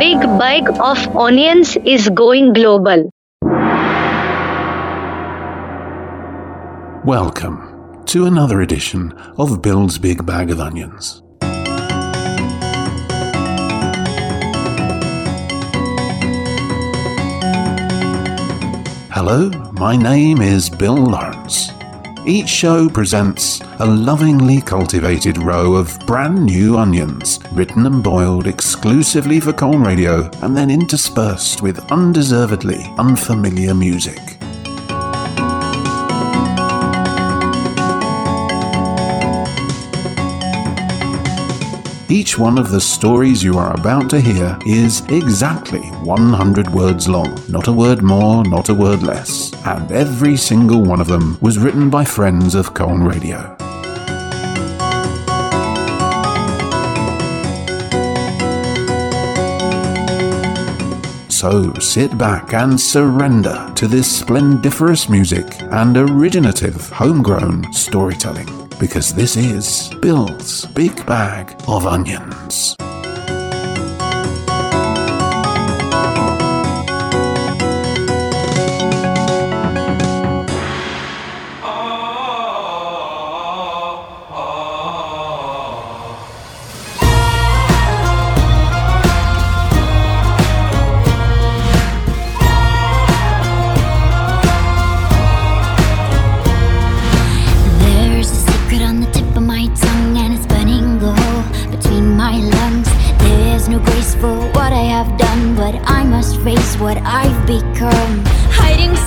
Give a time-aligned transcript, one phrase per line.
[0.00, 3.10] big bag of onions is going global.
[7.04, 11.22] Welcome to another edition of Bill's Big Bag of Onions.
[19.12, 21.72] Hello, my name is Bill Lawrence.
[22.26, 29.40] Each show presents a lovingly cultivated row of brand new onions, written and boiled exclusively
[29.40, 34.29] for Colne Radio and then interspersed with undeservedly unfamiliar music.
[42.10, 47.40] Each one of the stories you are about to hear is exactly 100 words long,
[47.48, 49.52] not a word more, not a word less.
[49.64, 53.56] And every single one of them was written by friends of Colne Radio.
[61.28, 69.36] So sit back and surrender to this splendiferous music and originative homegrown storytelling because this
[69.36, 72.74] is Bill's Big Bag of Onions.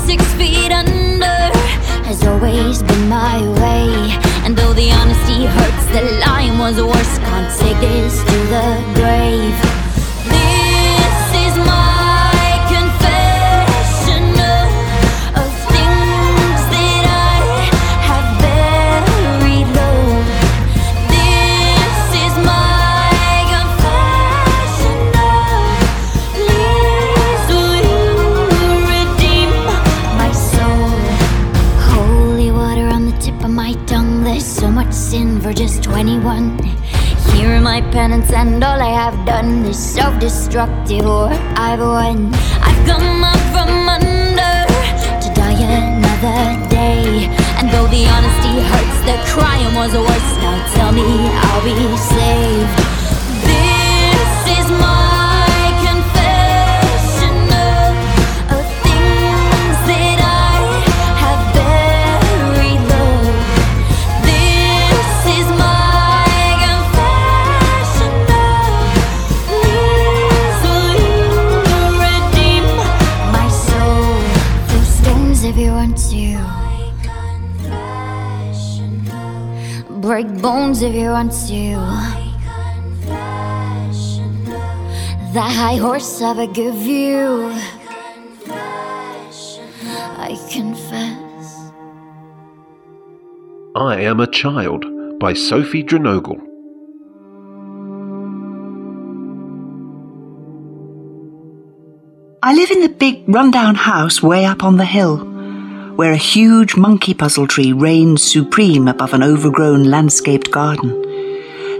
[0.05, 1.39] Six feet under
[2.03, 3.87] has always been my way.
[4.43, 7.17] And though the honesty hurts, the lying was worse.
[7.19, 9.72] Can't take this to the grave.
[36.03, 36.59] 21.
[37.31, 42.29] Here are my penance and all I have done is self-destructive or I've won.
[42.59, 44.55] I've come up from under
[45.23, 47.31] to die another day.
[47.57, 50.31] And though the honesty hurts, the crying was worse.
[50.43, 52.92] Now tell me I'll be saved.
[80.43, 81.75] Bones if you want to.
[85.31, 87.49] The high horse I will give you.
[90.27, 91.71] I confess.
[93.73, 94.83] I Am a Child
[95.17, 96.41] by Sophie Drenogle.
[102.43, 105.32] I live in the big rundown house way up on the hill,
[105.95, 110.89] where a huge monkey puzzle tree reigns supreme above an overgrown landscaped garden.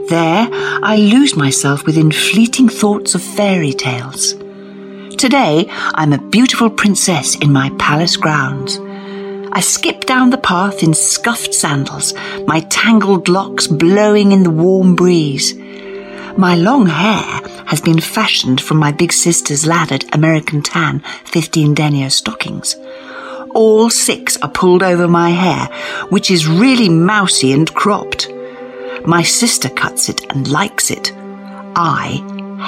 [0.08, 4.34] There, I lose myself within fleeting thoughts of fairy tales.
[5.18, 8.80] Today, I'm a beautiful princess in my palace grounds.
[9.52, 12.14] I skip down the path in scuffed sandals,
[12.46, 15.54] my tangled locks blowing in the warm breeze.
[16.38, 22.10] My long hair has been fashioned from my big sister's laddered American tan 15 denier
[22.10, 22.76] stockings.
[23.54, 25.70] All six are pulled over my hair,
[26.10, 28.32] which is really mousy and cropped.
[29.06, 31.12] My sister cuts it and likes it.
[31.76, 32.18] I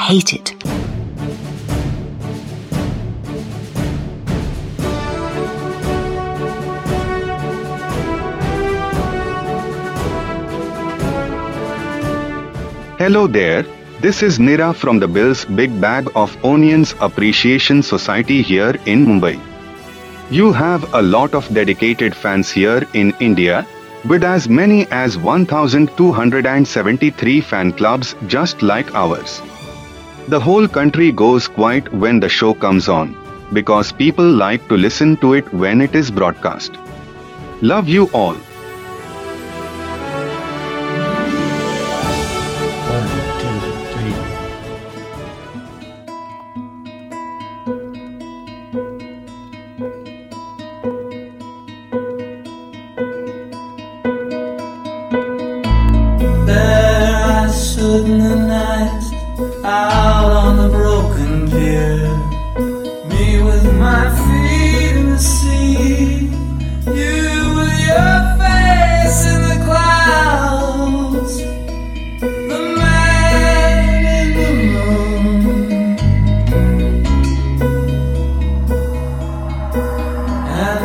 [0.07, 0.53] hate it.
[12.99, 13.65] Hello there.
[14.01, 19.54] This is Nira from the Bill's Big Bag of Onions Appreciation Society here in Mumbai.
[20.31, 23.63] You have a lot of dedicated fans here in India,
[24.05, 29.43] with as many as 1273 fan clubs just like ours.
[30.27, 33.15] The whole country goes quiet when the show comes on,
[33.53, 36.71] because people like to listen to it when it is broadcast.
[37.61, 38.35] Love you all.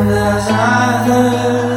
[0.01, 1.70] Comes a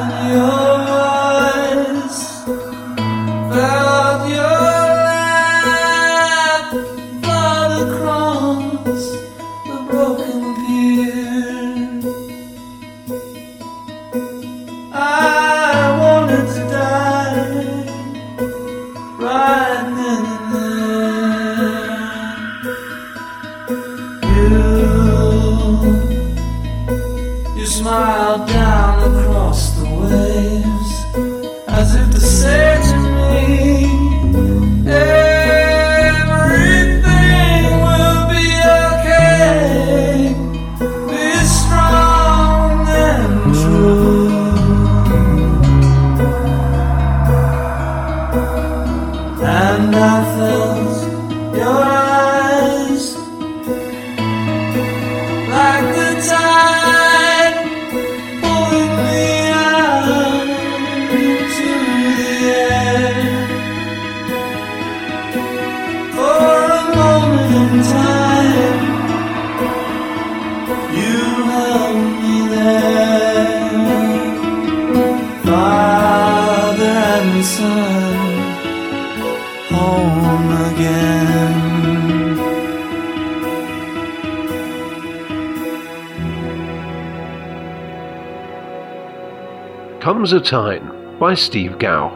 [90.44, 92.10] Time by Steve Gow.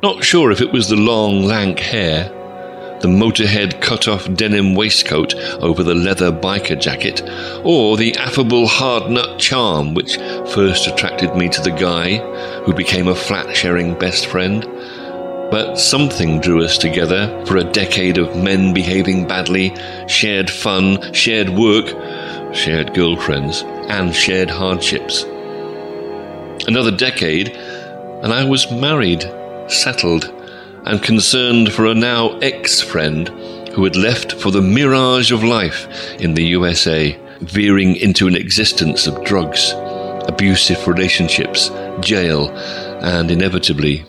[0.00, 2.28] Not sure if it was the long, lank hair,
[3.00, 7.20] the motorhead cut off denim waistcoat over the leather biker jacket,
[7.64, 10.18] or the affable hard nut charm which
[10.54, 12.18] first attracted me to the guy
[12.62, 14.62] who became a flat sharing best friend.
[15.50, 19.74] But something drew us together for a decade of men behaving badly,
[20.06, 21.86] shared fun, shared work,
[22.54, 25.24] shared girlfriends, and shared hardships.
[26.66, 29.22] Another decade, and I was married,
[29.68, 30.24] settled,
[30.86, 33.28] and concerned for a now ex friend
[33.74, 35.88] who had left for the mirage of life
[36.20, 39.72] in the USA, veering into an existence of drugs,
[40.28, 42.50] abusive relationships, jail,
[43.02, 44.04] and inevitably,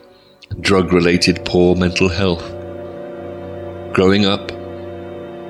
[0.62, 2.45] drug related poor mental health.
[3.94, 4.51] Growing up,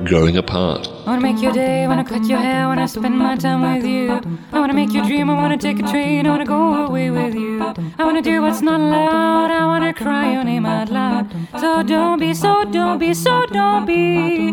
[0.03, 0.87] growing apart.
[1.05, 3.61] I wanna make your day, I wanna cut your hair, I wanna spend my time
[3.61, 4.19] with you.
[4.51, 7.33] I wanna make you dream, I wanna take a train, I wanna go away with
[7.33, 7.61] you.
[7.97, 11.27] I wanna do what's not allowed, I wanna cry your name out loud.
[11.59, 14.51] So don't be so, don't be so, don't be,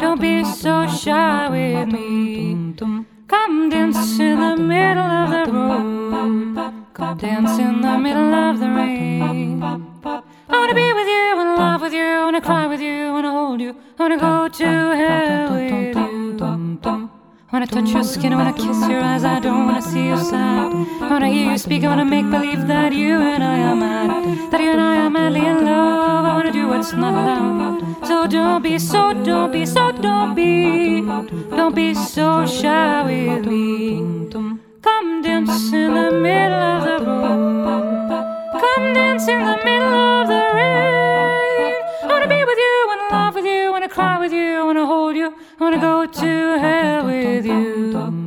[0.00, 2.74] don't be so shy with me.
[3.28, 8.68] Come dance in the middle of the road, come dance in the middle of the
[8.68, 9.89] rain.
[10.52, 13.60] I wanna be with you, wanna laugh with you, wanna cry with you, wanna hold
[13.60, 14.66] you, I wanna go to
[15.00, 16.10] hell with you.
[17.52, 20.72] Wanna touch your skin, I wanna kiss your eyes, I don't wanna see you sad.
[21.02, 24.50] I wanna hear you speak, I wanna make believe that you and I are mad.
[24.52, 28.06] That you and I are madly in love, I wanna do what's not allowed.
[28.06, 31.02] So don't be so, don't be so, don't be,
[31.56, 34.30] don't be so shy with me.
[34.82, 38.09] Come dance in the middle of the road.
[38.60, 41.74] Come dance in the middle of the rain.
[42.02, 45.16] I wanna be with you, wanna laugh with you, wanna cry with you, wanna hold
[45.16, 47.92] you, wanna go to hell with you.
[47.92, 48.20] Dum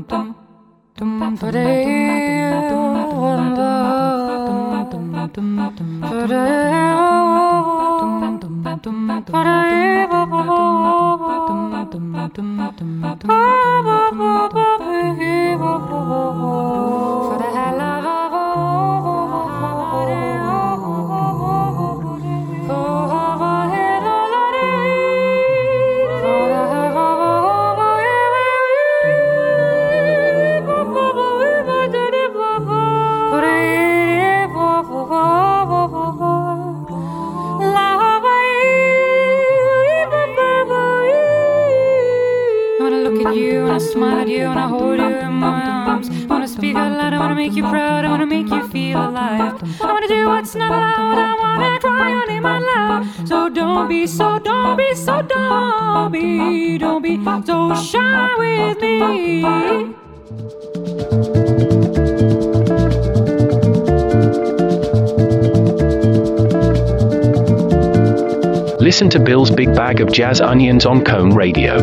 [70.04, 71.80] of Jazz Onions on Colne Radio.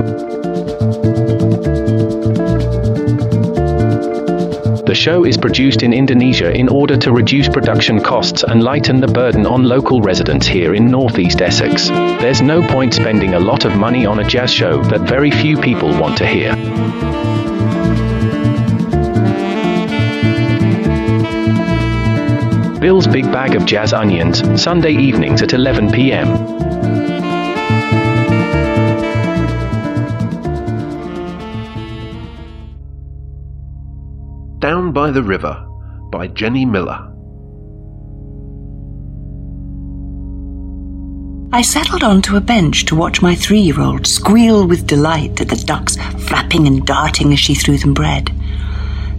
[4.85, 9.07] The show is produced in Indonesia in order to reduce production costs and lighten the
[9.07, 11.89] burden on local residents here in northeast Essex.
[11.89, 15.59] There's no point spending a lot of money on a jazz show that very few
[15.59, 16.55] people want to hear.
[22.81, 26.60] Bill's Big Bag of Jazz Onions, Sunday evenings at 11 p.m.
[35.00, 35.54] by the River
[36.12, 37.00] by Jenny Miller.
[41.54, 45.49] I settled onto a bench to watch my three year old squeal with delight at
[45.49, 45.97] the ducks
[46.28, 48.30] flapping and darting as she threw them bread.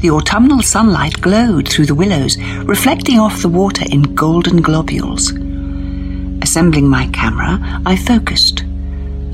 [0.01, 2.37] The autumnal sunlight glowed through the willows,
[2.75, 5.31] reflecting off the water in golden globules.
[6.43, 7.57] Assembling my camera,
[7.87, 8.63] I focused.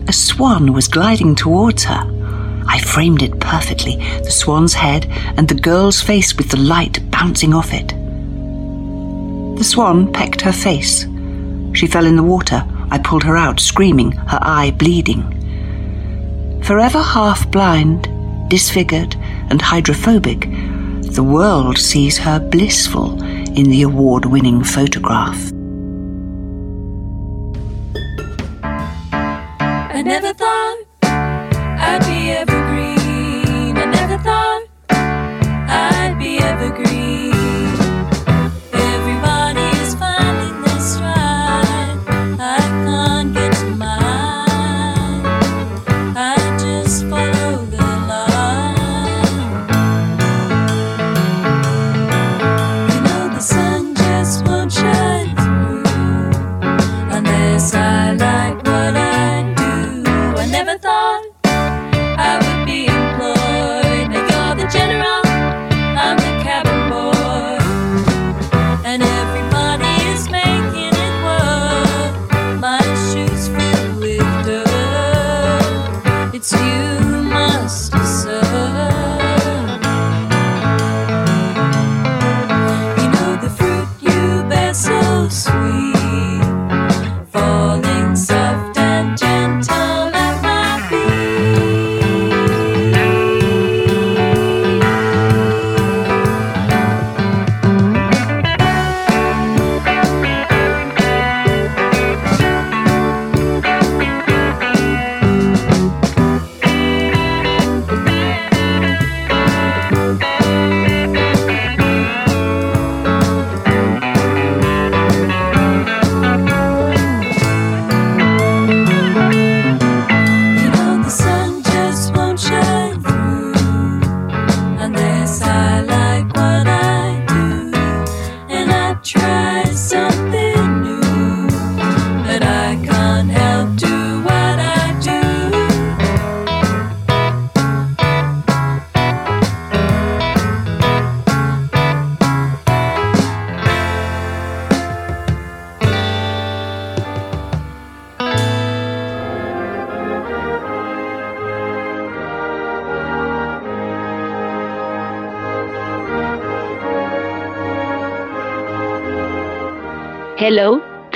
[0.08, 2.17] A swan was gliding towards her.
[2.68, 5.06] I framed it perfectly the swan's head
[5.38, 7.88] and the girl's face with the light bouncing off it.
[9.58, 11.08] The swan pecked her face.
[11.74, 12.64] She fell in the water.
[12.92, 15.34] I pulled her out, screaming, her eye bleeding.
[16.64, 18.08] Forever half blind,
[18.50, 19.16] disfigured,
[19.50, 20.42] and hydrophobic,
[21.02, 23.22] the world sees her blissful
[23.58, 25.52] in the award winning photograph.
[29.12, 32.57] I never thought I'd be evergreen.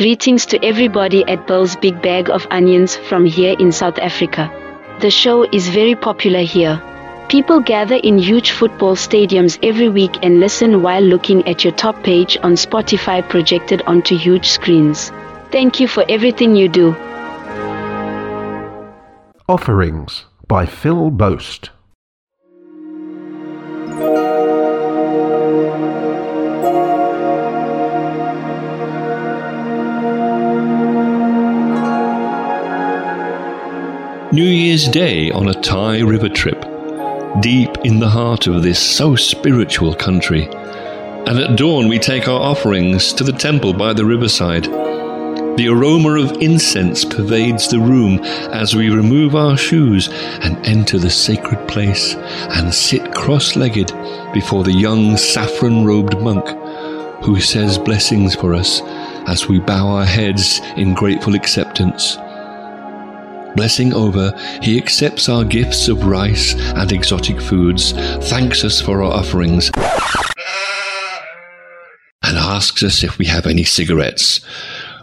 [0.02, 4.50] Greetings to everybody at Bill's Big Bag of Onions from here in South Africa.
[5.00, 6.82] The show is very popular here.
[7.30, 12.02] People gather in huge football stadiums every week and listen while looking at your top
[12.02, 15.12] page on Spotify projected onto huge screens.
[15.52, 16.96] Thank you for everything you do.
[19.48, 21.70] Offerings by Phil Boast.
[34.34, 36.62] New Year's Day on a Thai river trip,
[37.42, 40.46] deep in the heart of this so spiritual country.
[40.46, 44.64] And at dawn, we take our offerings to the temple by the riverside.
[45.58, 48.20] The aroma of incense pervades the room
[48.54, 53.92] as we remove our shoes and enter the sacred place and sit cross legged
[54.34, 56.48] before the young saffron robed monk
[57.22, 58.80] who says blessings for us
[59.28, 62.18] as we bow our heads in grateful acceptance.
[63.56, 64.32] Blessing over,
[64.62, 67.92] he accepts our gifts of rice and exotic foods,
[68.30, 69.70] thanks us for our offerings,
[72.24, 74.40] and asks us if we have any cigarettes,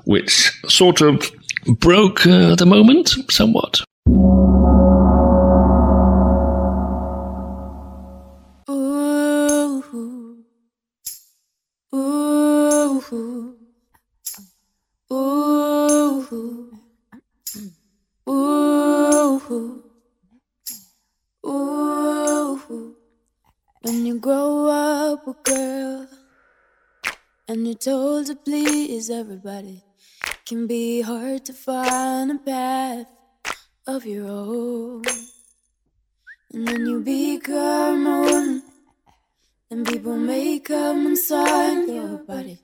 [0.05, 1.31] which sort of
[1.67, 3.83] broke uh, the moment, somewhat.
[27.49, 29.83] And you're told to please everybody,
[30.45, 33.07] can be hard to find a path
[33.87, 35.03] of your own.
[36.53, 38.63] And then you become a woman,
[39.71, 42.59] and people may come inside your body.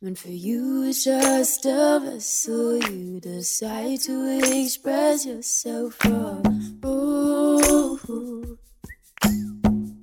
[0.00, 6.42] When for you it's just a vessel, you decide to express yourself from.
[6.84, 8.58] Ooh, ooh,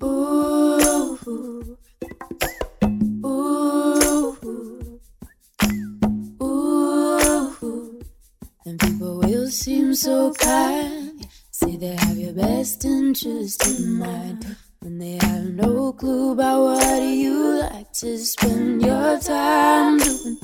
[0.02, 1.81] ooh, ooh.
[9.52, 14.56] Seem so kind, say they have your best interest in mind.
[14.80, 20.38] When they have no clue about what you like to spend your time doing.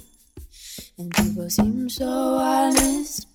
[0.99, 3.27] And people seem so honest,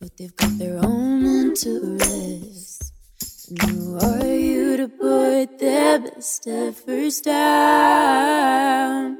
[0.00, 2.92] but they've got their own interests.
[3.50, 9.18] And who are you to put their best efforts down?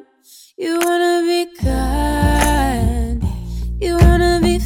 [0.56, 3.22] You wanna be kind,
[3.78, 4.58] you wanna be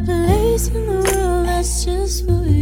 [0.00, 2.57] that place in the world that's just for you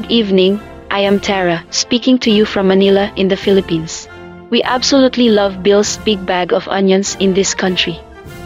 [0.00, 0.60] Good evening,
[0.90, 4.08] I am Tara, speaking to you from Manila in the Philippines.
[4.48, 8.00] We absolutely love Bill's big bag of onions in this country.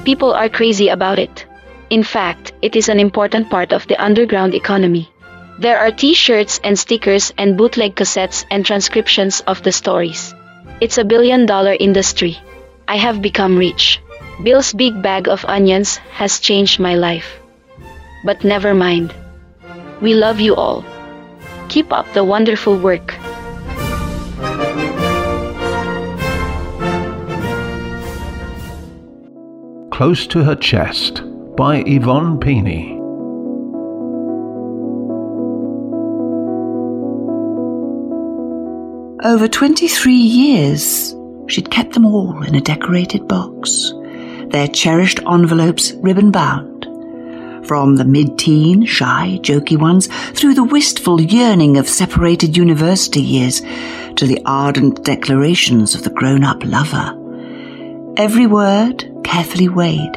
[0.05, 1.47] People are crazy about it.
[1.91, 5.09] In fact, it is an important part of the underground economy.
[5.61, 10.35] There are t-shirts and stickers and bootleg cassettes and transcriptions of the stories.
[10.81, 12.37] It's a billion dollar industry.
[12.89, 14.01] I have become rich.
[14.43, 17.39] Bill's big bag of onions has changed my life.
[18.25, 19.15] But never mind.
[20.01, 20.85] We love you all.
[21.75, 23.09] Keep up the wonderful work.
[29.91, 31.25] Close to Her Chest
[31.57, 32.95] by Yvonne Peeney.
[39.25, 41.13] Over 23 years,
[41.49, 43.93] she'd kept them all in a decorated box,
[44.51, 46.87] their cherished envelopes ribbon bound.
[47.67, 53.63] From the mid teen, shy, jokey ones, through the wistful yearning of separated university years,
[54.17, 57.19] to the ardent declarations of the grown up lover.
[58.17, 60.13] Every word carefully weighed,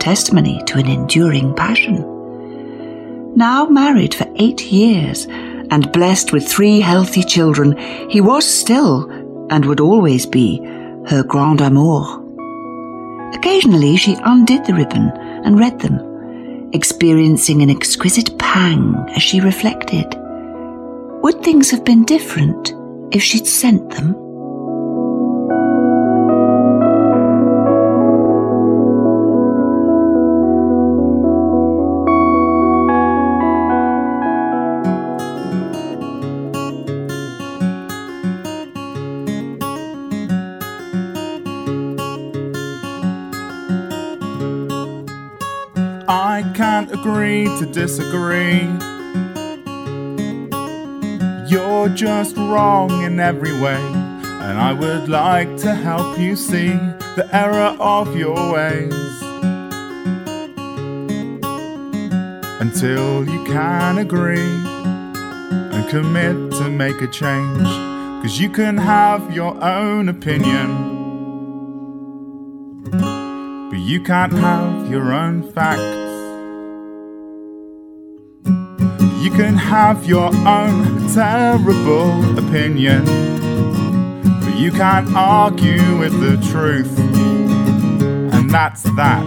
[0.00, 2.04] testimony to an enduring passion.
[3.36, 5.26] Now married for eight years
[5.70, 7.76] and blessed with three healthy children,
[8.10, 9.08] he was still,
[9.50, 10.58] and would always be,
[11.06, 12.18] her grand amour.
[13.32, 15.10] Occasionally she undid the ribbon
[15.44, 16.09] and read them,
[16.72, 20.06] experiencing an exquisite pang as she reflected.
[21.22, 22.72] Would things have been different
[23.12, 24.14] if she'd sent them?
[47.00, 48.60] Agree to disagree.
[51.48, 53.82] You're just wrong in every way,
[54.44, 56.68] and I would like to help you see
[57.16, 59.22] the error of your ways.
[62.60, 64.54] Until you can agree
[65.72, 67.66] and commit to make a change,
[68.22, 70.68] cause you can have your own opinion.
[73.70, 75.99] But you can't have your own facts.
[79.42, 83.06] Can have your own terrible opinion.
[84.44, 86.98] But you can't argue with the truth.
[86.98, 89.24] and that's that.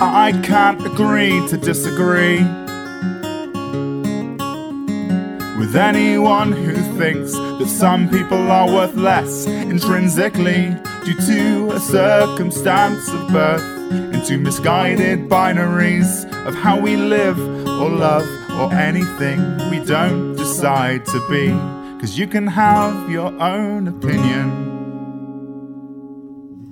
[0.00, 2.38] I can't agree to disagree
[5.72, 13.08] with anyone who thinks that some people are worth less intrinsically due to a circumstance
[13.08, 13.62] of birth
[14.12, 21.26] into misguided binaries of how we live or love or anything we don't decide to
[21.30, 21.48] be.
[21.98, 24.50] Cause you can have your own opinion.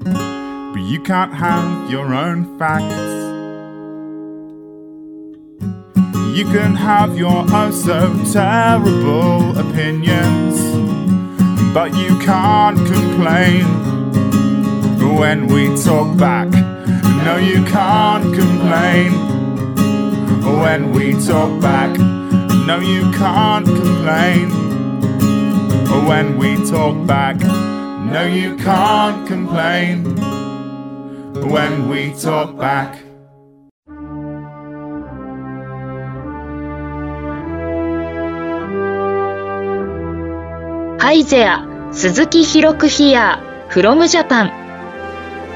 [0.05, 3.20] But you can't have your own facts.
[6.33, 10.59] You can have your oh so terrible opinions,
[11.75, 13.65] but you can't complain
[15.19, 16.49] when we talk back.
[17.25, 19.13] No, you can't complain
[20.63, 21.99] when we talk back.
[21.99, 24.51] No, you can't complain
[26.07, 27.39] when we talk back.
[27.41, 30.05] No, you can't complain
[31.51, 33.10] when we talk back.
[41.11, 44.49] Hi there, 鈴木ひろく here, from Japan.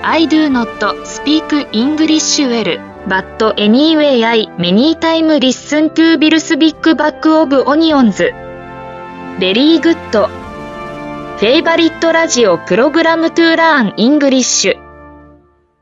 [0.03, 0.67] I do not
[1.07, 8.21] speak English well, but anyway I many time listen to Bill's Big Bag of Onions.
[9.39, 9.97] Very good.
[11.39, 14.75] Favorite radio program to learn English.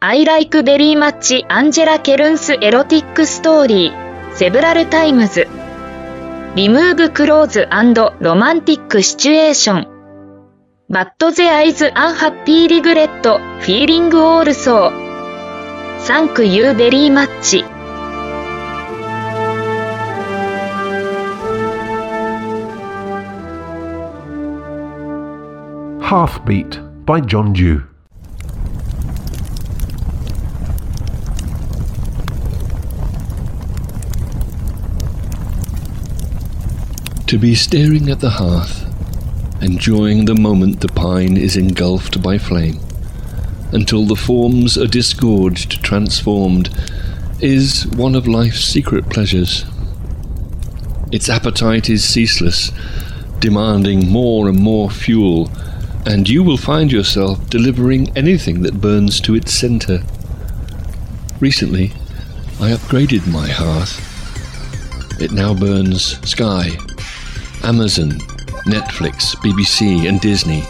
[0.03, 3.91] I like very much Angela Kern's erotic story,
[4.35, 5.62] several times.
[6.55, 7.67] リムーブクローズ
[8.21, 9.89] ロマンティックシチュエーション。
[10.91, 16.01] バッドゼアイズアンハッピーリグレットフィーリングオールソー。
[16.01, 17.65] サンクユーベリーマッチ。
[26.03, 27.92] Half Beat by John Dew.
[37.33, 38.85] To be staring at the hearth,
[39.63, 42.79] enjoying the moment the pine is engulfed by flame,
[43.73, 46.69] until the forms are disgorged, transformed,
[47.41, 49.65] is one of life's secret pleasures.
[51.11, 52.71] Its appetite is ceaseless,
[53.39, 55.51] demanding more and more fuel,
[56.05, 60.03] and you will find yourself delivering anything that burns to its center.
[61.41, 61.93] Recently,
[62.61, 63.99] I upgraded my hearth.
[65.19, 66.77] It now burns sky,
[67.65, 68.13] Amazon,
[68.67, 70.63] Netflix, BBC, and Disney.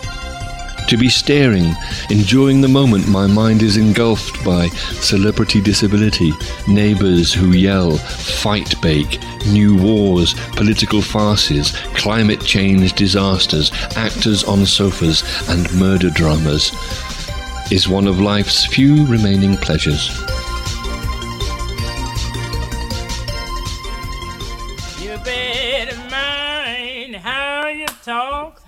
[0.88, 1.74] To be staring,
[2.10, 4.68] enjoying the moment my mind is engulfed by
[5.00, 6.32] celebrity disability,
[6.68, 15.22] neighbours who yell, fight bake, new wars, political farces, climate change disasters, actors on sofas,
[15.48, 16.72] and murder dramas,
[17.70, 20.10] is one of life's few remaining pleasures.
[28.02, 28.60] Talk.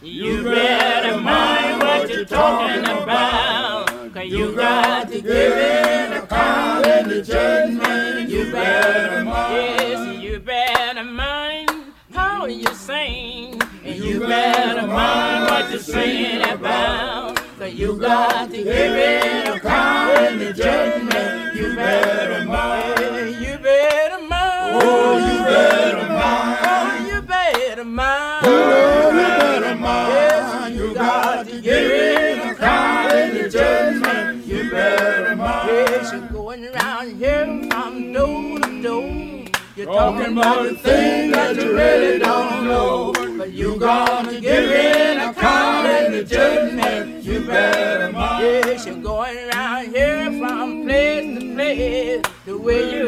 [0.00, 3.88] You better mind what you're talking about.
[4.14, 8.30] Cause you got to give an account in the judgment.
[8.30, 9.54] You better mind.
[9.54, 11.70] Yes, you better mind
[12.14, 13.60] how you sing.
[13.84, 17.36] And you better mind what you're singing about.
[17.58, 21.56] Cause you got to give an account in the judgment.
[21.56, 22.94] You better mind.
[22.98, 24.82] Oh, you better mind.
[24.82, 27.17] Oh, you better mind.
[27.48, 28.46] You better mind.
[28.46, 30.12] Oh, you better mind.
[30.12, 34.44] Yes, you got to give account in the judgment.
[34.44, 35.68] You better mind.
[35.68, 39.44] Yes, you're going around here from door to door.
[39.76, 43.14] You're talking about the thing that you really don't know.
[43.38, 47.24] But you gonna give an account in the judgment.
[47.24, 48.44] You better mind.
[48.44, 52.22] Yes, you're going around here from place to place.
[52.44, 53.07] The way you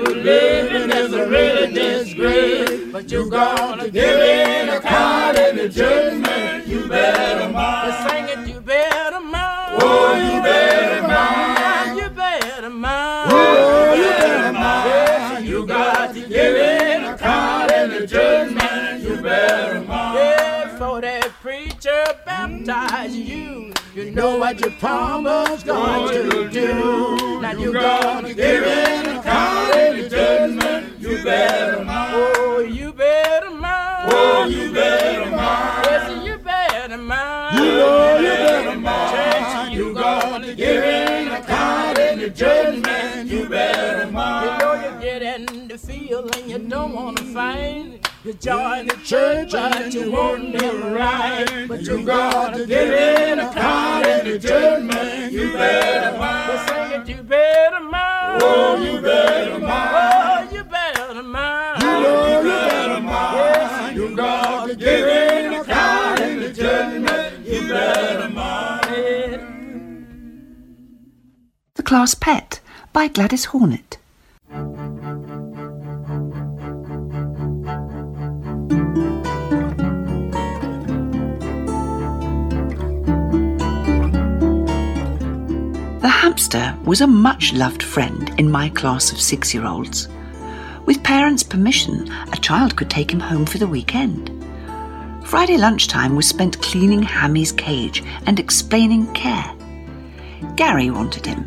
[3.01, 6.67] But you gonna give an account in the judgment.
[6.67, 8.11] You better mind.
[8.11, 9.79] Sing it, you better mind.
[9.81, 11.99] Oh, you better mind.
[11.99, 13.33] You better mind.
[13.33, 15.47] Oh, you better mind.
[15.47, 19.03] You got to give an account in the judgment.
[19.03, 20.19] You better mind.
[20.19, 23.73] Yeah, for that preacher baptize you.
[23.95, 27.41] You know what your promise going to do.
[27.41, 31.01] Now you gonna give an account in the judgment.
[31.01, 31.90] You better mind.
[46.81, 48.09] Don't want to fight.
[48.25, 53.53] You join the church and you want them right, but you gotta get in a
[53.53, 55.31] car in the judgment.
[55.31, 56.69] You better mind.
[56.69, 58.43] Sing it, you better mind.
[58.43, 59.91] Oh, you better mind.
[59.95, 61.83] Oh, you better mind.
[61.83, 63.37] You know you better mind.
[63.37, 67.47] Yes, you gotta get in a car in the judgment.
[67.47, 69.41] You better mind.
[71.75, 72.61] The Class Pet
[72.95, 74.00] by Gladys Hornet.
[86.01, 90.09] The hamster was a much loved friend in my class of six year olds.
[90.87, 94.31] With parents' permission, a child could take him home for the weekend.
[95.27, 99.55] Friday lunchtime was spent cleaning Hammy's cage and explaining care.
[100.57, 101.47] Gary wanted him,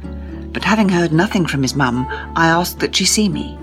[0.53, 3.57] but having heard nothing from his mum, I asked that she see me.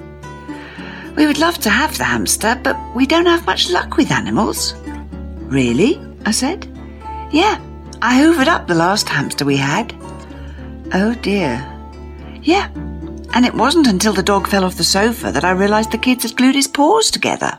[1.17, 4.75] We would love to have the hamster, but we don't have much luck with animals.
[5.47, 6.01] Really?
[6.27, 6.67] I said.
[7.31, 7.61] Yeah,
[8.03, 9.95] I hoovered up the last hamster we had.
[10.93, 11.67] Oh dear.
[12.43, 12.69] Yeah,
[13.35, 16.25] and it wasn't until the dog fell off the sofa that I realised the kids
[16.25, 17.59] had glued his paws together.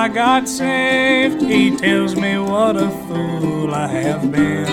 [0.00, 1.42] I got saved.
[1.42, 4.64] He tells me what a fool I have been.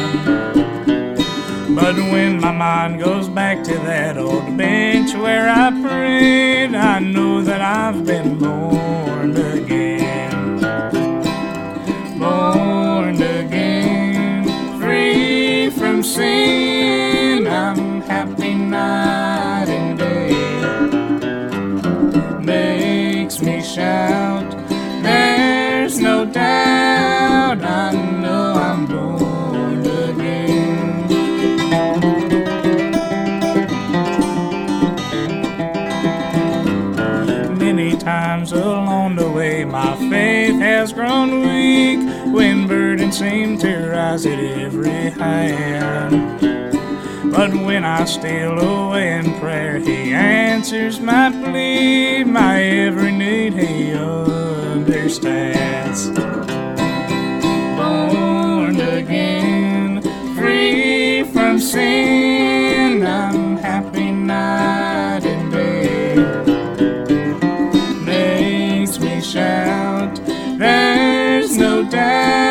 [1.76, 7.42] But when my mind goes back to that old bench where I prayed, I know
[7.42, 10.62] that I've been born again.
[12.18, 16.67] Born again, free from sin.
[40.88, 42.00] Has grown weak
[42.34, 46.39] when burdens seem to rise at every hand.
[47.30, 53.91] But when I steal away in prayer, He answers my plea, my every need He
[53.91, 54.89] understands.
[57.78, 60.02] Born again,
[60.38, 62.37] free from sin,
[71.89, 72.47] there's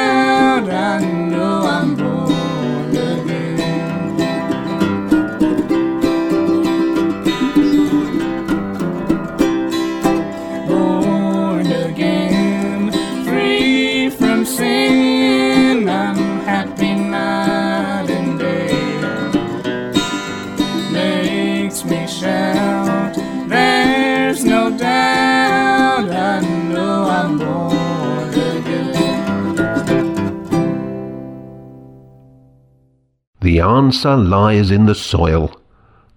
[33.67, 35.61] answer lies in the soil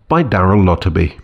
[0.08, 1.20] by Darrell Lotterby.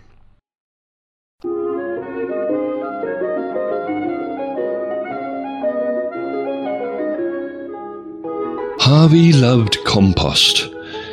[8.80, 10.68] Harvey loved compost.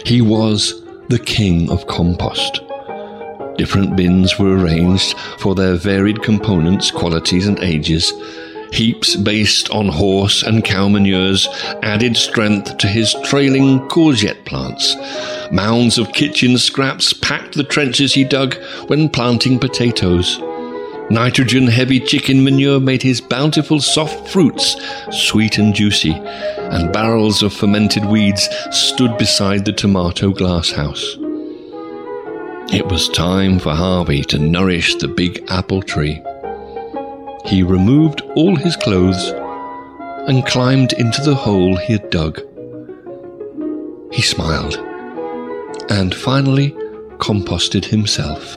[0.04, 2.60] He was the king of compost.
[3.56, 8.12] Different bins were arranged for their varied components, qualities, and ages.
[8.72, 11.46] Heaps based on horse and cow manures
[11.82, 14.96] added strength to his trailing courgette plants.
[15.52, 18.54] Mounds of kitchen scraps packed the trenches he dug
[18.86, 20.38] when planting potatoes.
[21.10, 24.76] Nitrogen heavy chicken manure made his bountiful soft fruits
[25.10, 31.16] sweet and juicy, and barrels of fermented weeds stood beside the tomato glasshouse.
[32.72, 36.22] It was time for Harvey to nourish the big apple tree.
[37.44, 39.32] He removed all his clothes
[40.28, 42.40] and climbed into the hole he had dug.
[44.12, 44.76] He smiled
[45.90, 46.70] and finally
[47.18, 48.56] composted himself.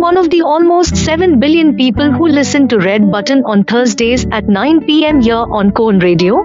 [0.00, 4.48] One of the almost 7 billion people who listen to Red Button on Thursdays at
[4.48, 6.36] 9 pm here on Colne Radio?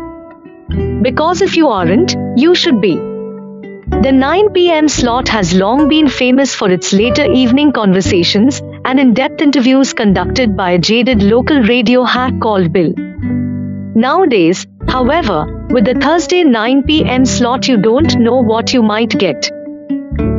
[1.04, 2.96] Because if you aren't, you should be.
[2.96, 9.14] The 9 pm slot has long been famous for its later evening conversations and in
[9.14, 12.92] depth interviews conducted by a jaded local radio hack called Bill.
[12.98, 19.52] Nowadays, however, with the Thursday 9 pm slot, you don't know what you might get.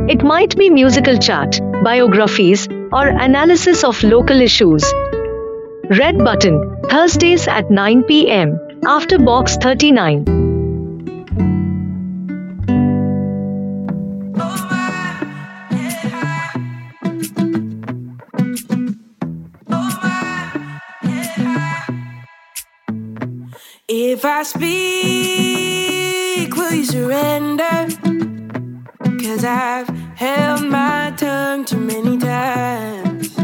[0.07, 4.83] It might be musical chat, biographies, or analysis of local issues.
[5.89, 10.25] Red Button, Thursdays at 9 pm, after Box 39.
[23.87, 24.65] If I speak,
[26.55, 28.04] will you surrender?
[29.25, 33.35] Cause I've held my tongue too many times.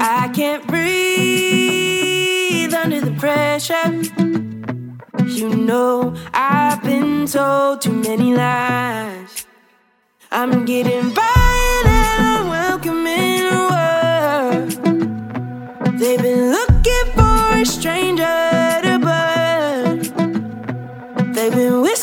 [0.00, 0.82] I can't breathe
[2.72, 4.00] under the pressure.
[5.26, 9.44] You know, I've been told too many lies.
[10.30, 14.70] I'm getting by and a world.
[16.00, 20.00] They've been looking for a stranger to burn.
[21.34, 22.01] They've been whispering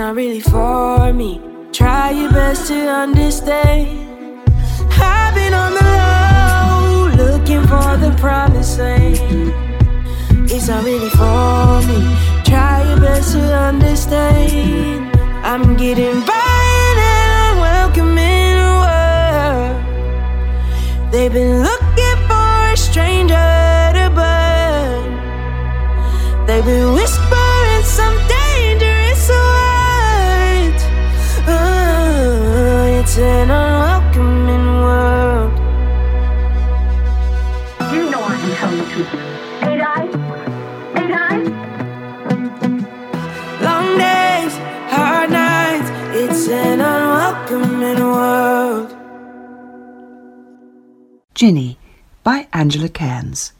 [0.00, 1.38] not really for me.
[1.72, 3.88] Try your best to understand.
[4.98, 9.52] I've been on the low, looking for the promised land.
[10.50, 12.00] It's not really for me.
[12.50, 15.14] Try your best to understand.
[15.44, 19.76] I'm getting by and I'm welcoming a world.
[21.12, 23.50] They've been looking for a stranger
[23.96, 25.08] to burn.
[26.46, 27.39] They've been whispering
[51.40, 51.78] Ginny
[52.22, 53.54] by Angela Cairns.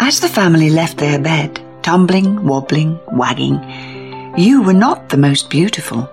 [0.00, 3.62] As the family left their bed, tumbling, wobbling, wagging,
[4.36, 6.10] you were not the most beautiful.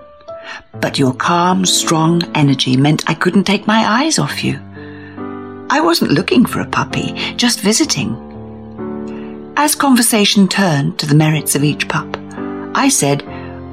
[0.80, 4.58] But your calm, strong energy meant I couldn't take my eyes off you.
[5.70, 8.14] I wasn't looking for a puppy, just visiting.
[9.56, 12.16] As conversation turned to the merits of each pup,
[12.74, 13.22] I said,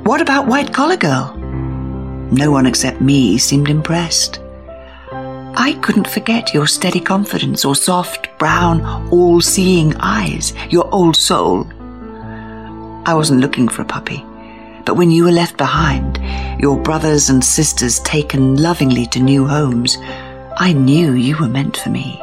[0.06, 1.34] What about White Collar Girl?
[2.32, 4.42] No one except me seemed impressed.
[5.60, 8.82] I couldn't forget your steady confidence or soft, brown,
[9.12, 11.66] all seeing eyes, your old soul.
[13.08, 14.24] I wasn't looking for a puppy,
[14.88, 16.18] but when you were left behind,
[16.62, 19.98] your brothers and sisters taken lovingly to new homes,
[20.56, 22.18] I knew you were meant for me.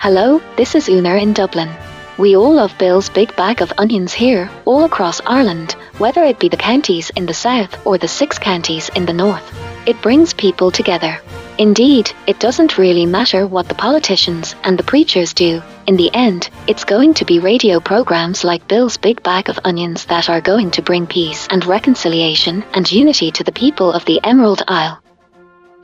[0.00, 1.87] Hello, this is Una in Dublin.
[2.18, 6.48] We all love Bill's big bag of onions here, all across Ireland, whether it be
[6.48, 9.46] the counties in the south or the six counties in the north.
[9.86, 11.20] It brings people together.
[11.58, 15.62] Indeed, it doesn't really matter what the politicians and the preachers do.
[15.86, 20.04] In the end, it's going to be radio programs like Bill's Big Bag of Onions
[20.06, 24.20] that are going to bring peace and reconciliation and unity to the people of the
[24.24, 25.00] Emerald Isle.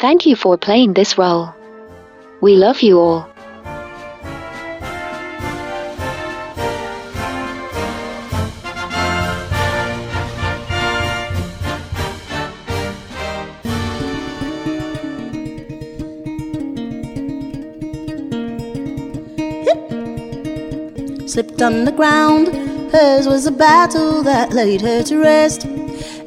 [0.00, 1.54] Thank you for playing this role.
[2.40, 3.33] We love you all.
[21.34, 22.46] Slipped underground.
[22.92, 25.64] Hers was a battle that laid her to rest.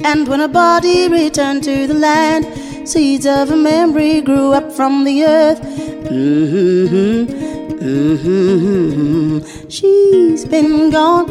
[0.03, 2.45] And when her body returned to the land,
[2.85, 5.61] seeds of a memory grew up from the earth.
[6.11, 7.23] Mm-hmm,
[7.87, 9.39] mm-hmm.
[9.69, 11.29] She's been gone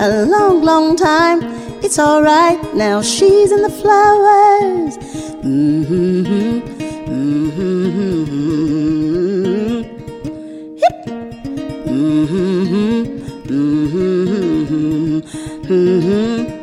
[0.00, 1.42] a long, long time.
[1.84, 4.96] It's alright now, she's in the flowers.
[5.44, 6.24] Mm-hmm,
[7.12, 7.98] mm-hmm.
[10.80, 10.96] Hip.
[11.88, 13.17] Mm-hmm,
[13.48, 15.20] mm-hmm,
[15.72, 16.58] mm-hmm.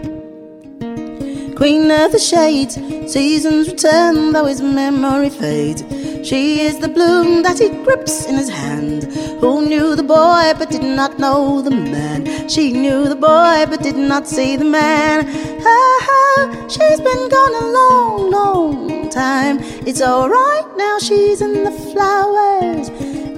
[1.55, 2.75] Queen of the shades,
[3.11, 5.83] seasons return, though his memory fades.
[6.27, 9.03] She is the bloom that he grips in his hand.
[9.41, 12.49] Who knew the boy but did not know the man?
[12.49, 15.27] She knew the boy but did not see the man.
[15.65, 19.59] Ah, she's been gone a long, long time.
[19.87, 22.89] It's alright now, she's in the flowers.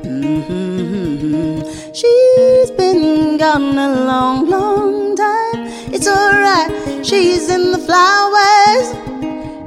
[0.04, 1.57] Mm-hmm.
[2.00, 5.66] She's been gone a long, long time.
[5.92, 6.70] It's alright,
[7.04, 8.88] she's in the flowers.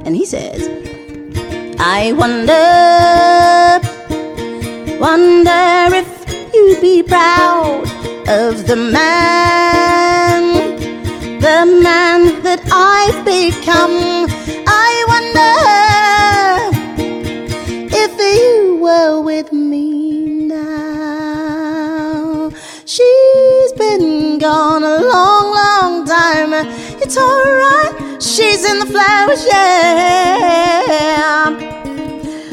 [0.05, 0.69] And he says,
[1.77, 2.69] I wonder,
[4.97, 6.07] wonder if
[6.53, 7.83] you'd be proud
[8.29, 10.43] of the man,
[11.41, 14.29] the man that I've become.
[14.67, 15.53] I wonder
[17.93, 19.90] if you were with me
[22.93, 26.51] She's been gone a long, long time.
[27.01, 30.67] It's alright, she's in the flowers, yeah.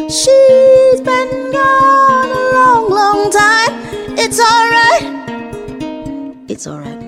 [0.06, 3.72] She's been gone a long, long time.
[4.16, 5.06] It's alright,
[6.48, 7.02] it's alright.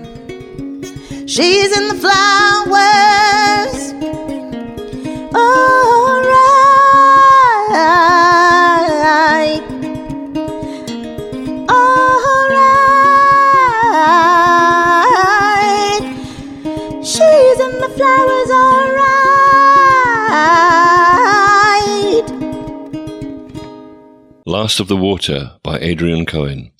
[1.30, 3.29] She's in the flowers.
[24.60, 26.70] Last of the Water by Adrian Cohen.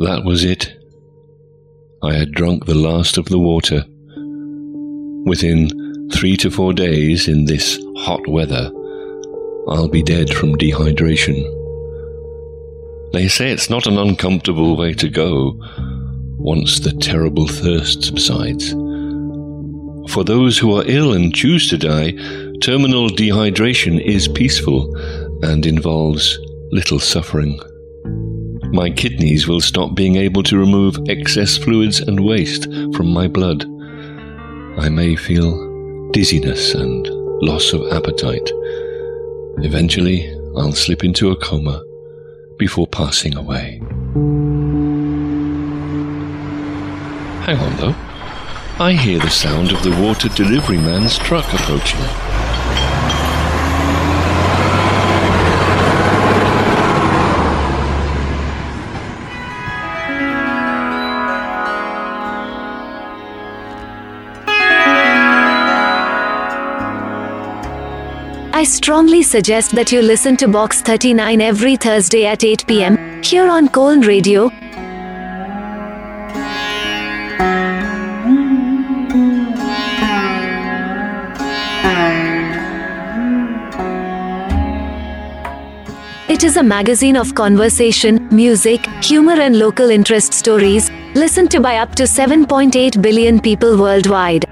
[0.00, 0.72] That was it.
[2.02, 3.84] I had drunk the last of the water.
[5.24, 8.72] Within three to four days in this hot weather,
[9.68, 11.44] I'll be dead from dehydration.
[13.12, 15.56] They say it's not an uncomfortable way to go
[16.40, 18.72] once the terrible thirst subsides.
[20.10, 22.12] For those who are ill and choose to die,
[22.60, 24.94] terminal dehydration is peaceful
[25.42, 26.38] and involves
[26.72, 27.60] little suffering.
[28.72, 32.64] My kidneys will stop being able to remove excess fluids and waste
[32.94, 33.64] from my blood.
[34.78, 37.06] I may feel dizziness and
[37.42, 38.50] loss of appetite.
[39.58, 41.82] Eventually, I'll slip into a coma
[42.58, 43.80] before passing away.
[47.46, 47.94] Hang on, though.
[48.78, 52.00] I hear the sound of the water delivery man's truck approaching.
[68.52, 73.48] I strongly suggest that you listen to Box 39 every Thursday at 8 pm here
[73.48, 74.50] on Colne Radio.
[86.40, 91.76] It is a magazine of conversation, music, humor, and local interest stories, listened to by
[91.76, 94.46] up to 7.8 billion people worldwide.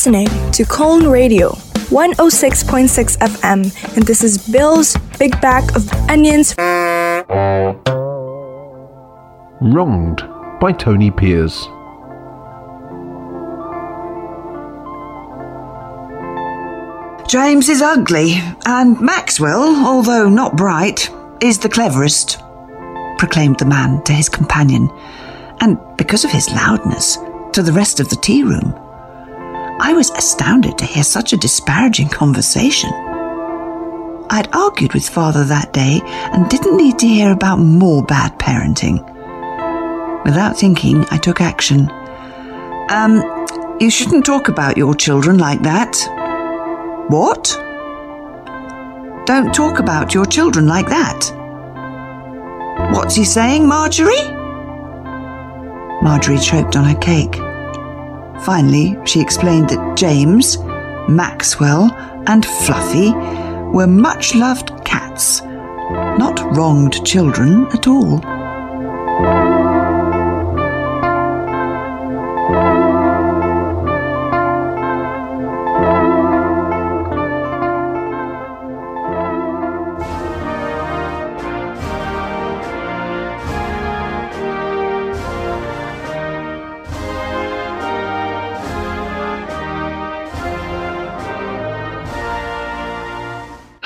[0.00, 1.50] Listening to Colne Radio
[1.90, 6.54] 106.6 FM, and this is Bill's Big Bag of Onions.
[9.60, 10.22] Wronged
[10.58, 11.68] by Tony Piers.
[17.28, 21.10] James is ugly, and Maxwell, although not bright,
[21.42, 22.38] is the cleverest,
[23.18, 24.88] proclaimed the man to his companion,
[25.60, 27.18] and because of his loudness,
[27.52, 28.74] to the rest of the tea room.
[29.90, 32.90] I was astounded to hear such a disparaging conversation.
[34.30, 39.02] I'd argued with father that day and didn't need to hear about more bad parenting.
[40.24, 41.90] Without thinking, I took action.
[42.88, 45.96] Um, you shouldn't talk about your children like that.
[47.08, 47.48] What?
[49.26, 51.32] Don't talk about your children like that.
[52.92, 54.22] What's he saying, Marjorie?
[56.00, 57.40] Marjorie choked on her cake.
[58.44, 60.58] Finally, she explained that James,
[61.08, 61.90] Maxwell,
[62.26, 63.12] and Fluffy
[63.72, 68.20] were much loved cats, not wronged children at all.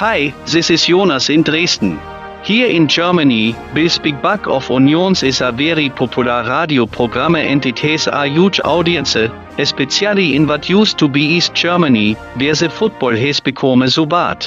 [0.05, 1.98] Hi, this is Jonas in Dresden.
[2.42, 7.78] Here in Germany, Big Bag of Onions is a very popular radio program and it
[7.78, 9.16] has a huge audience,
[9.57, 14.46] especially in what used to be East Germany, where the football has become so bad.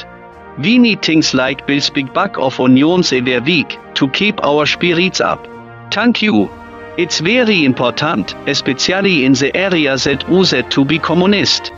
[0.59, 5.47] We need things like Big Bag of Onions every week to keep our spirits up.
[5.91, 6.51] Thank you.
[6.97, 11.71] It's very important, especially in the area that used to be communist.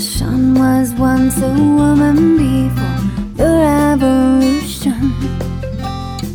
[0.00, 3.00] Sean was once a woman before
[3.34, 5.12] the revolution.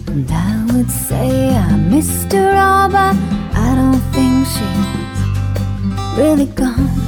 [0.07, 3.15] And I would say I missed her all, but
[3.55, 7.02] I don't think she's really gone.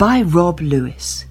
[0.00, 1.26] By Rob Lewis.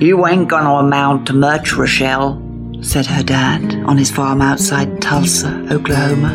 [0.00, 2.47] You ain't gonna amount to much, Rochelle,
[2.88, 6.34] said her dad on his farm outside Tulsa, Oklahoma.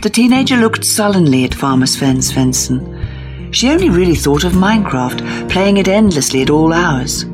[0.00, 3.54] The teenager looked sullenly at Farmer Sven Svensson.
[3.54, 7.26] She only really thought of Minecraft, playing it endlessly at all hours.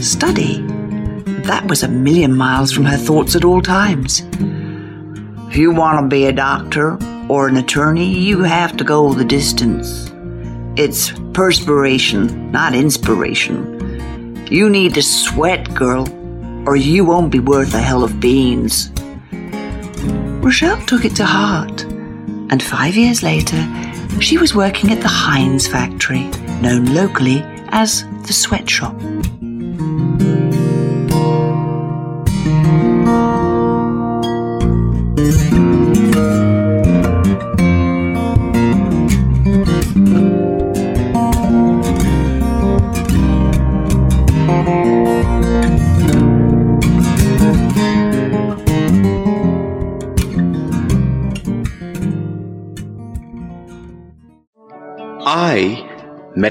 [0.00, 0.60] Study?
[1.44, 4.22] That was a million miles from her thoughts at all times.
[5.48, 9.24] If you want to be a doctor or an attorney, you have to go the
[9.24, 10.12] distance.
[10.76, 14.44] It's perspiration, not inspiration.
[14.50, 16.06] You need to sweat, girl,
[16.66, 18.90] or you won't be worth a hell of beans.
[20.42, 21.82] Rochelle took it to heart,
[22.50, 23.62] and five years later,
[24.20, 26.24] she was working at the Heinz factory,
[26.60, 28.94] known locally as the sweatshop.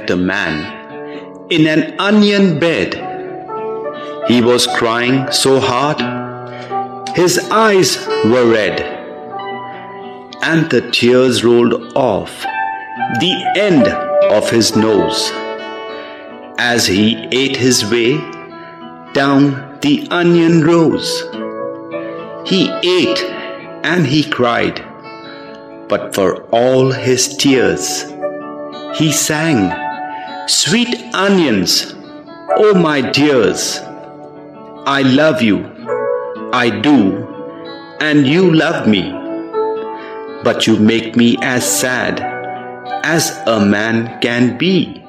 [0.09, 2.95] A man in an onion bed.
[4.27, 5.99] He was crying so hard,
[7.15, 8.81] his eyes were red,
[10.41, 12.31] and the tears rolled off
[13.19, 13.87] the end
[14.31, 15.31] of his nose
[16.57, 18.17] as he ate his way
[19.13, 21.21] down the onion rows.
[22.45, 23.23] He ate
[23.83, 24.83] and he cried,
[25.87, 28.03] but for all his tears,
[28.95, 29.84] he sang,
[30.47, 31.95] Sweet onions,
[32.57, 33.79] oh my dears,
[34.85, 35.65] I love you,
[36.53, 37.25] I do,
[37.99, 39.11] and you love me,
[40.43, 42.21] but you make me as sad
[43.03, 45.01] as a man can be.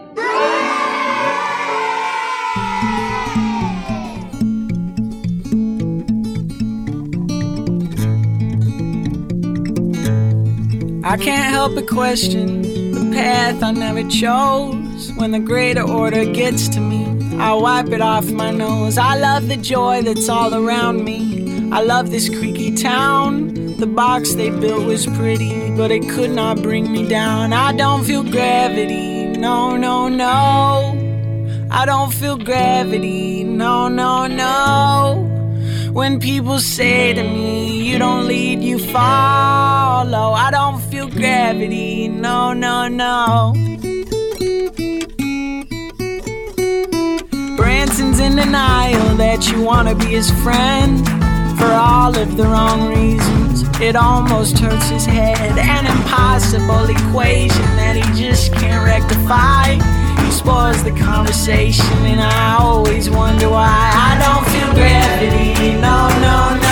[11.05, 14.86] I can't help but question the path I never chose.
[15.17, 17.05] When the greater order gets to me,
[17.39, 18.97] I wipe it off my nose.
[18.97, 21.71] I love the joy that's all around me.
[21.71, 23.77] I love this creaky town.
[23.77, 27.53] The box they built was pretty, but it could not bring me down.
[27.53, 31.69] I don't feel gravity, no, no, no.
[31.71, 35.91] I don't feel gravity, no, no, no.
[35.93, 40.33] When people say to me, you don't lead, you follow.
[40.33, 43.66] I don't feel gravity, no, no, no.
[47.67, 51.05] Branson's in denial that you wanna be his friend
[51.59, 53.65] for all of the wrong reasons.
[53.81, 59.75] It almost hurts his head, an impossible equation that he just can't rectify.
[60.25, 65.75] He spoils the conversation, and I always wonder why I don't feel gravity.
[65.81, 66.66] No, no, no.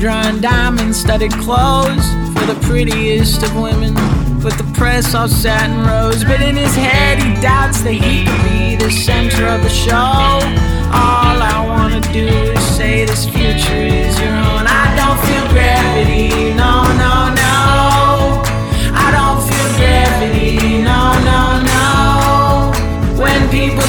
[0.00, 3.94] Drawing diamond studded clothes for the prettiest of women.
[4.42, 8.42] With the press all satin rose, but in his head he doubts that he could
[8.50, 9.94] be the center of the show.
[9.94, 14.66] All I wanna do is say this future is your own.
[14.68, 18.42] I don't feel gravity, no, no, no.
[18.92, 21.40] I don't feel gravity, no, no,
[21.72, 23.22] no.
[23.22, 23.88] When people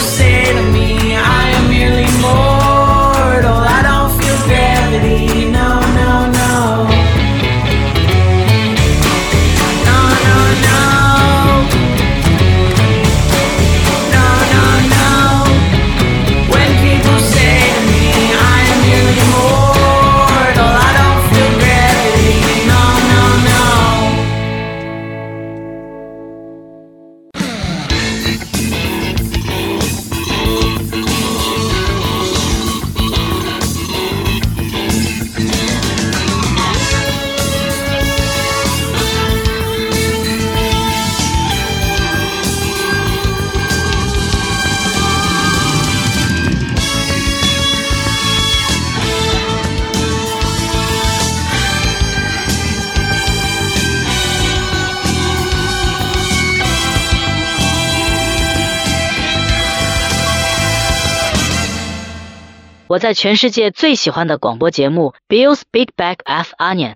[63.06, 66.96] 在全世界最喜欢的广播节目 Bill's Big Bag of Onion。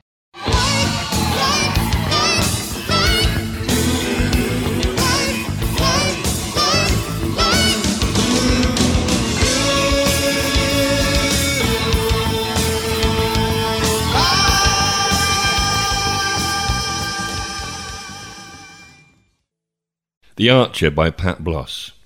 [20.38, 21.99] The Archer by Pat Bloss.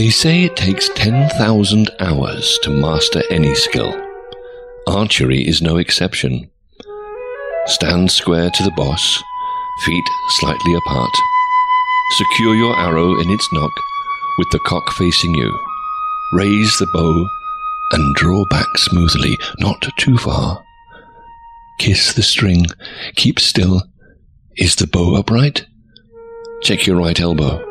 [0.00, 3.92] They say it takes 10,000 hours to master any skill.
[4.86, 6.50] Archery is no exception.
[7.66, 9.22] Stand square to the boss,
[9.84, 10.04] feet
[10.38, 11.10] slightly apart.
[12.12, 13.72] Secure your arrow in its nock
[14.38, 15.54] with the cock facing you.
[16.32, 17.28] Raise the bow
[17.92, 20.64] and draw back smoothly, not too far.
[21.78, 22.64] Kiss the string,
[23.16, 23.82] keep still.
[24.56, 25.66] Is the bow upright?
[26.62, 27.62] Check your right elbow.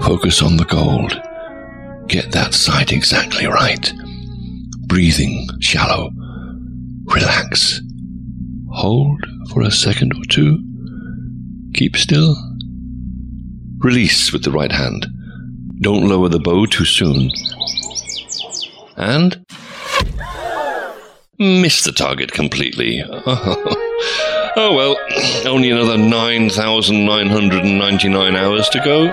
[0.00, 1.20] Focus on the gold.
[2.08, 3.92] Get that sight exactly right.
[4.86, 6.10] Breathing shallow.
[7.04, 7.80] Relax.
[8.72, 10.58] Hold for a second or two.
[11.74, 12.36] Keep still.
[13.78, 15.06] Release with the right hand.
[15.80, 17.30] Don't lower the bow too soon.
[18.96, 19.44] And
[21.38, 23.02] miss the target completely.
[24.56, 24.96] Oh well,
[25.52, 29.12] only another 9,999 hours to go.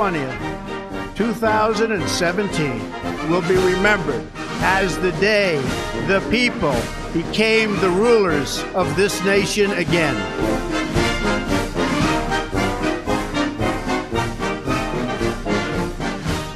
[0.00, 4.26] 20th, 2017 will be remembered
[4.62, 5.60] as the day
[6.06, 6.74] the people
[7.12, 10.16] became the rulers of this nation again.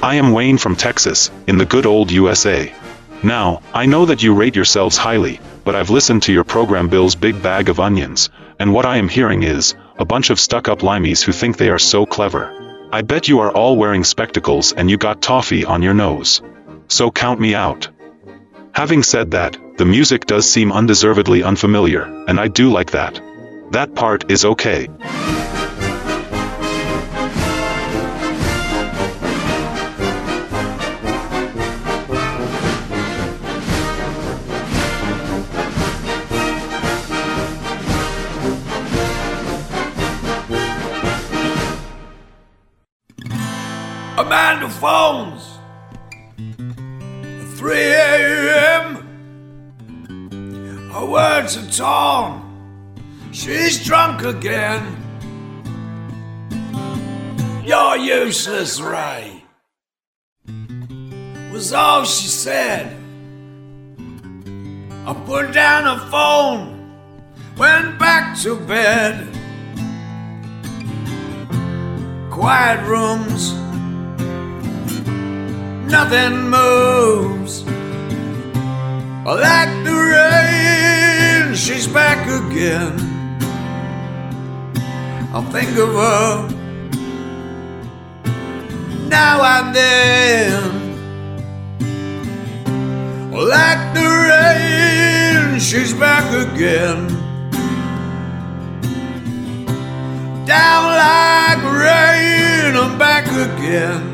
[0.02, 2.74] I am Wayne from Texas, in the good old USA.
[3.22, 7.14] Now, I know that you rate yourselves highly, but I've listened to your program Bill's
[7.14, 11.22] Big Bag of Onions, and what I am hearing is, a bunch of stuck-up limeys
[11.22, 12.63] who think they are so clever.
[12.94, 16.40] I bet you are all wearing spectacles and you got toffee on your nose.
[16.86, 17.88] So count me out.
[18.70, 23.20] Having said that, the music does seem undeservedly unfamiliar, and I do like that.
[23.72, 24.86] That part is okay.
[51.80, 52.42] Are.
[53.32, 54.82] She's drunk again.
[57.64, 59.42] You're useless, Ray.
[61.52, 62.96] Was all she said.
[65.06, 66.94] I put down her phone,
[67.56, 69.28] went back to bed.
[72.30, 73.54] Quiet rooms
[75.94, 77.62] nothing moves.
[79.24, 80.93] Like the rain,
[81.56, 82.98] she's back again.
[85.32, 86.48] I'll think of her
[89.08, 90.84] now and then.
[93.30, 97.08] Like the rain, she's back again.
[100.46, 104.13] Down like rain, I'm back again.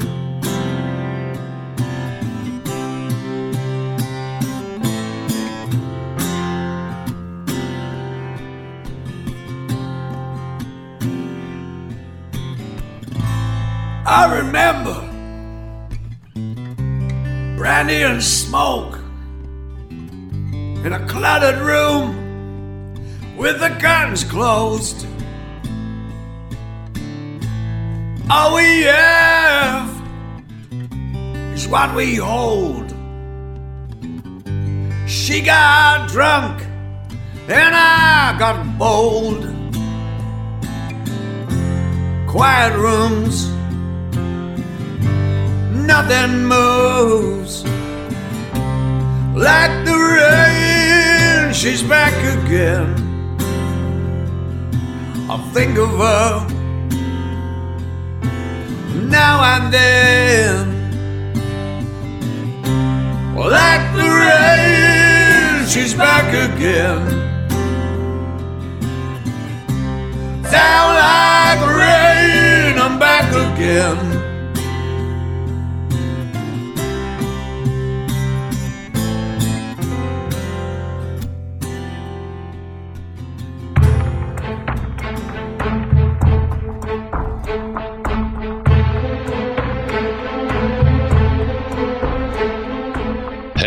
[14.13, 15.09] I remember
[17.57, 18.99] brandy and smoke
[19.89, 22.17] in a cluttered room
[23.37, 25.07] with the curtains closed.
[28.29, 29.89] All we have
[31.55, 32.91] is what we hold.
[35.09, 36.63] She got drunk
[37.49, 39.45] and I got bold.
[42.29, 43.60] Quiet rooms
[45.91, 47.65] nothing moves.
[49.47, 52.89] Like the rain, she's back again.
[55.29, 56.31] I think of her
[59.19, 60.63] now and then.
[63.57, 67.03] Like the rain, she's back again.
[70.55, 74.10] Down like rain, I'm back again.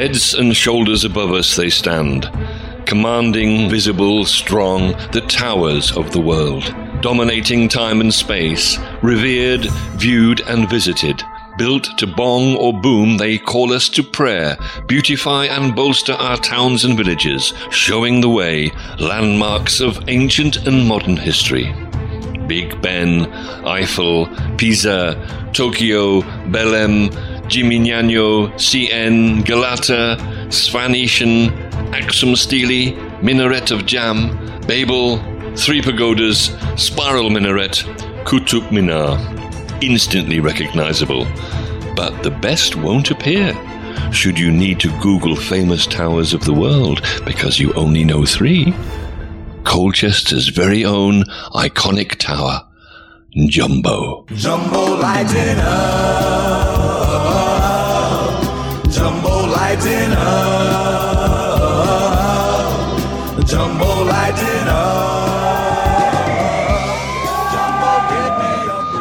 [0.04, 2.30] Heads and shoulders above us they stand,
[2.86, 10.70] commanding, visible, strong, the towers of the world, dominating time and space, revered, viewed, and
[10.70, 11.24] visited.
[11.58, 16.84] Built to bong or boom, they call us to prayer, beautify and bolster our towns
[16.84, 21.74] and villages, showing the way, landmarks of ancient and modern history.
[22.46, 23.32] Big Ben,
[23.66, 24.28] Eiffel,
[24.58, 25.16] Pisa,
[25.54, 26.20] Tokyo,
[26.52, 27.10] Belém,
[27.54, 31.52] Gimignano, CN, Galata, Svanetian,
[31.94, 34.36] Axum Stele, Minaret of Jam,
[34.66, 35.18] Babel,
[35.56, 36.50] Three Pagodas,
[36.80, 37.84] Spiral Minaret,
[38.26, 39.20] Kutub Minar.
[39.84, 41.26] Instantly recognizable.
[41.96, 43.54] But the best won't appear.
[44.12, 48.74] Should you need to Google famous towers of the world because you only know three?
[49.62, 51.22] Colchester's very own
[51.54, 52.68] iconic tower,
[53.48, 54.26] Jumbo.
[54.34, 56.43] Jumbo lighting up.
[59.74, 61.48] Jumbo lighting up.
[63.48, 64.68] Jumbo lighting
[68.70, 68.94] up.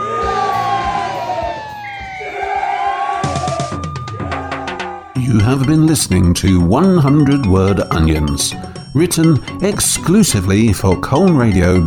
[5.16, 8.54] You have been listening to 100 Word Onions,
[8.94, 11.86] written exclusively for Colne Radio.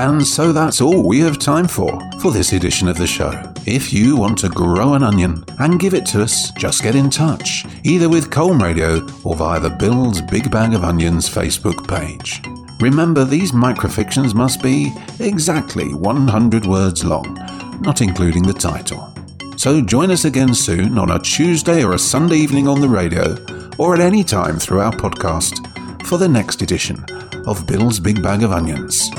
[0.00, 3.30] And so that's all we have time for for this edition of the show.
[3.66, 7.10] If you want to grow an onion and give it to us, just get in
[7.10, 12.40] touch, either with Colne Radio or via the Bill's Big Bag of Onions Facebook page.
[12.80, 17.34] Remember, these microfictions must be exactly 100 words long,
[17.82, 19.12] not including the title.
[19.58, 23.36] So join us again soon on a Tuesday or a Sunday evening on the radio,
[23.76, 27.04] or at any time through our podcast, for the next edition
[27.46, 29.10] of Bill's Big Bag of Onions.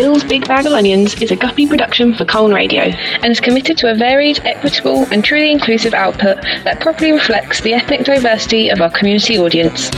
[0.00, 3.76] Bill's Big Bag of Onions is a Guppy production for Colne Radio and is committed
[3.76, 8.80] to a varied, equitable, and truly inclusive output that properly reflects the ethnic diversity of
[8.80, 9.90] our community audience.